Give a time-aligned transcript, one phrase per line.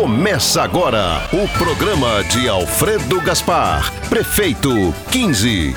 [0.00, 4.70] Começa agora o programa de Alfredo Gaspar, prefeito
[5.12, 5.76] 15.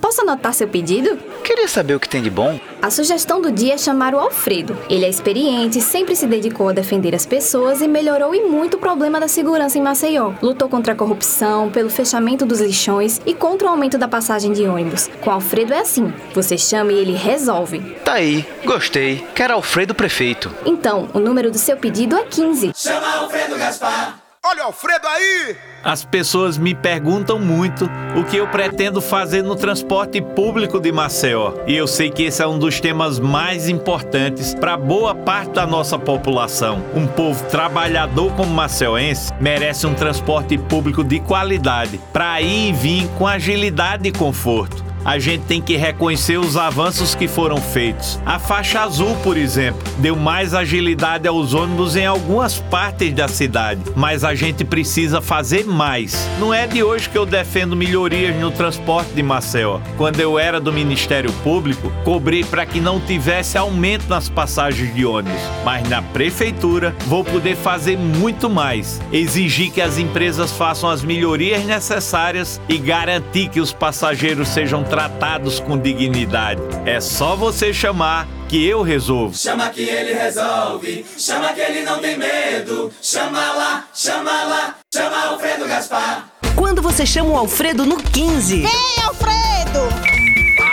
[0.00, 1.16] Posso anotar seu pedido?
[1.42, 2.60] Queria saber o que tem de bom.
[2.82, 4.76] A sugestão do dia é chamar o Alfredo.
[4.88, 8.80] Ele é experiente, sempre se dedicou a defender as pessoas e melhorou em muito o
[8.80, 10.32] problema da segurança em Maceió.
[10.40, 14.66] Lutou contra a corrupção, pelo fechamento dos lixões e contra o aumento da passagem de
[14.66, 15.10] ônibus.
[15.20, 17.80] Com Alfredo é assim: você chama e ele resolve.
[18.02, 19.26] Tá aí, gostei.
[19.34, 20.50] Quero Alfredo prefeito.
[20.64, 22.72] Então, o número do seu pedido é 15.
[22.74, 24.29] Chama Alfredo Gaspar.
[24.42, 25.54] Olha o Alfredo aí!
[25.84, 27.84] As pessoas me perguntam muito
[28.16, 31.52] o que eu pretendo fazer no transporte público de Maceió.
[31.66, 35.66] E eu sei que esse é um dos temas mais importantes para boa parte da
[35.66, 36.82] nossa população.
[36.94, 43.08] Um povo trabalhador como maceiense merece um transporte público de qualidade para ir e vir
[43.18, 48.20] com agilidade e conforto a gente tem que reconhecer os avanços que foram feitos.
[48.24, 53.80] A faixa azul, por exemplo, deu mais agilidade aos ônibus em algumas partes da cidade,
[53.96, 56.28] mas a gente precisa fazer mais.
[56.38, 59.80] Não é de hoje que eu defendo melhorias no transporte de Maceió.
[59.96, 65.04] Quando eu era do Ministério Público, cobrei para que não tivesse aumento nas passagens de
[65.04, 69.00] ônibus, mas na prefeitura vou poder fazer muito mais.
[69.12, 75.60] Exigir que as empresas façam as melhorias necessárias e garantir que os passageiros sejam tratados
[75.60, 76.60] com dignidade.
[76.84, 79.34] É só você chamar que eu resolvo.
[79.36, 81.06] Chama que ele resolve.
[81.16, 82.92] Chama que ele não tem medo.
[83.00, 86.28] Chama lá, chama lá, chama Alfredo Gaspar.
[86.56, 88.62] Quando você chama o Alfredo no 15.
[88.62, 89.80] Vem, Alfredo!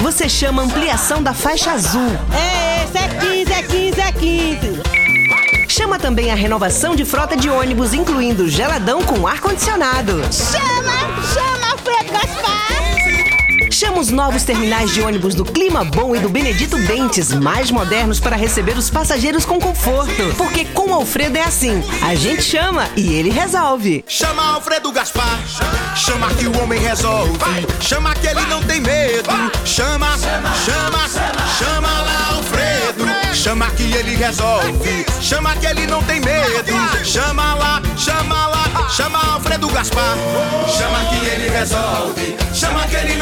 [0.00, 2.10] Você chama ampliação da faixa azul.
[2.34, 4.98] É, esse é 15, é 15, é 15.
[5.68, 10.22] Chama também a renovação de frota de ônibus, incluindo geladão com ar-condicionado.
[10.32, 11.47] Chama, chama!
[13.88, 18.20] Chama os novos terminais de ônibus do Clima Bom e do Benedito Bentes, mais modernos
[18.20, 20.34] para receber os passageiros com conforto.
[20.36, 24.04] Porque com o Alfredo é assim: a gente chama e ele resolve.
[24.06, 25.40] Chama Alfredo Gaspar,
[25.96, 27.38] chama que o homem resolve.
[27.80, 29.30] Chama que ele não tem medo.
[29.64, 31.08] Chama, chama,
[31.58, 33.06] chama lá Alfredo.
[33.32, 35.06] Chama que ele resolve.
[35.22, 36.72] Chama que ele não tem medo.
[37.04, 40.18] Chama lá, chama lá, chama Alfredo Gaspar.
[40.76, 42.36] Chama que ele resolve.
[42.52, 43.16] Chama que ele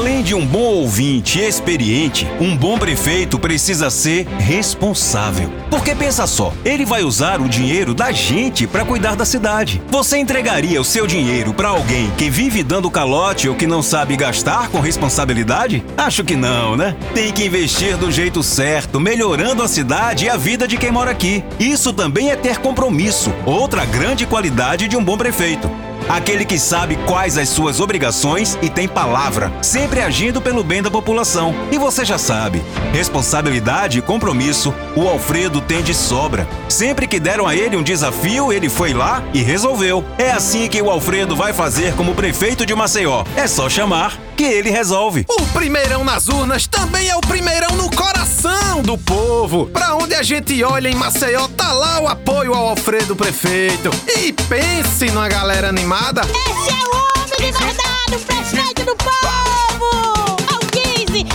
[0.00, 5.52] Além de um bom ouvinte e experiente, um bom prefeito precisa ser responsável.
[5.68, 9.82] Porque pensa só, ele vai usar o dinheiro da gente para cuidar da cidade.
[9.90, 14.16] Você entregaria o seu dinheiro para alguém que vive dando calote ou que não sabe
[14.16, 15.84] gastar com responsabilidade?
[15.98, 16.96] Acho que não, né?
[17.12, 21.10] Tem que investir do jeito certo, melhorando a cidade e a vida de quem mora
[21.10, 21.44] aqui.
[21.58, 25.70] Isso também é ter compromisso, outra grande qualidade de um bom prefeito.
[26.10, 30.90] Aquele que sabe quais as suas obrigações e tem palavra, sempre agindo pelo bem da
[30.90, 31.54] população.
[31.70, 36.48] E você já sabe, responsabilidade e compromisso, o Alfredo tem de sobra.
[36.68, 40.04] Sempre que deram a ele um desafio, ele foi lá e resolveu.
[40.18, 43.22] É assim que o Alfredo vai fazer como prefeito de Maceió.
[43.36, 45.26] É só chamar que ele resolve.
[45.28, 49.66] O primeirão nas urnas também é o primeirão no coração do povo.
[49.66, 53.90] Pra onde a gente olha em Maceió, tá lá o apoio ao Alfredo Prefeito.
[54.16, 56.22] E pense numa galera animada.
[56.22, 60.36] Esse é o homem de verdade, o prefeito do povo!
[60.50, 61.26] Ao 15, vem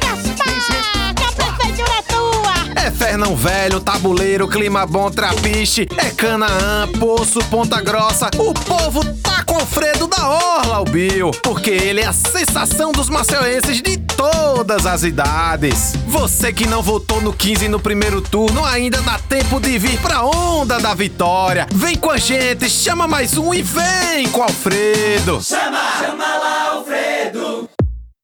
[0.00, 2.84] Gaspar, que a prefeitura é tua!
[2.86, 8.30] É Fernão Velho, Tabuleiro, Clima Bom, Trapiche, é Canaã, Poço, Ponta Grossa.
[8.36, 12.92] O povo tá com o Alfredo da Orla, o Bill, porque ele é a sensação
[12.92, 15.94] dos maceuenses de todas as idades.
[16.06, 20.24] Você que não votou no 15 no primeiro turno, ainda dá tempo de vir pra
[20.24, 21.66] onda da vitória.
[21.72, 25.40] Vem com a gente, chama mais um e vem com Alfredo.
[25.42, 27.68] Chama, chama lá Alfredo.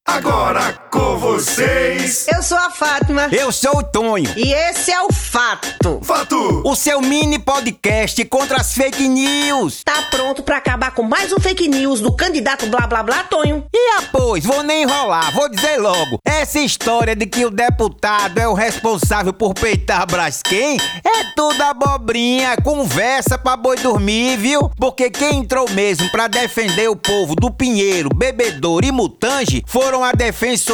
[0.06, 3.28] Agora com vocês, Eu sou a Fátima.
[3.30, 6.00] Eu sou o Tonho, E esse é o Fato.
[6.02, 6.62] Fatu.
[6.64, 9.82] o seu mini podcast contra as fake news.
[9.84, 13.64] Tá pronto pra acabar com mais um fake news do candidato blá blá blá Tonho?
[13.72, 16.18] E após, vou nem enrolar, vou dizer logo.
[16.24, 22.56] Essa história de que o deputado é o responsável por peitar Braskem é tudo abobrinha,
[22.62, 24.70] conversa pra boi dormir, viu?
[24.76, 30.12] Porque quem entrou mesmo pra defender o povo do Pinheiro, Bebedouro e Mutange foram a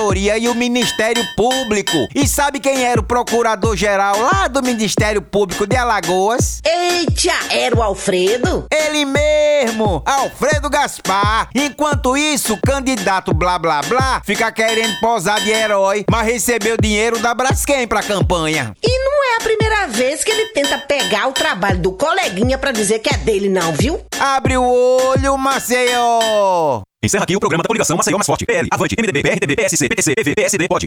[0.04, 2.06] Defensoria e o Ministério Público.
[2.14, 6.60] E sabe quem era o procurador-geral lá do Ministério Público de Alagoas?
[6.64, 8.66] Eita, era o Alfredo?
[8.70, 11.48] Ele mesmo, Alfredo Gaspar.
[11.54, 17.18] Enquanto isso, o candidato blá blá blá fica querendo posar de herói, mas recebeu dinheiro
[17.20, 18.74] da Braskem pra campanha.
[18.82, 22.72] E não é a primeira vez que ele tenta pegar o trabalho do coleguinha pra
[22.72, 24.00] dizer que é dele, não, viu?
[24.18, 26.82] Abre o olho, Maceió!
[27.04, 28.46] Encerra aqui o programa da coligação Maceió Mais Forte.
[28.46, 30.82] PL, Avante, MDB, PRTB, PSC, PTC, PV, PSD, pode.